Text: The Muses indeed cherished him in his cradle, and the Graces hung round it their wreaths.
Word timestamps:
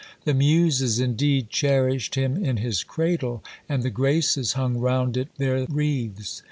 The 0.23 0.33
Muses 0.33 0.99
indeed 0.99 1.51
cherished 1.51 2.15
him 2.15 2.43
in 2.43 2.57
his 2.57 2.83
cradle, 2.83 3.43
and 3.69 3.83
the 3.83 3.91
Graces 3.91 4.53
hung 4.53 4.77
round 4.79 5.15
it 5.15 5.27
their 5.37 5.67
wreaths. 5.67 6.39